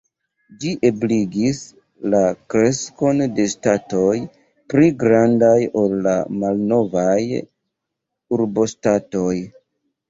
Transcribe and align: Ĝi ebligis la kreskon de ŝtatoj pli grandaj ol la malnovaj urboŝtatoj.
Ĝi 0.61 0.69
ebligis 0.87 1.59
la 2.13 2.21
kreskon 2.53 3.21
de 3.41 3.45
ŝtatoj 3.53 4.17
pli 4.75 4.91
grandaj 5.05 5.55
ol 5.85 5.97
la 6.09 6.17
malnovaj 6.41 7.17
urboŝtatoj. 8.41 9.35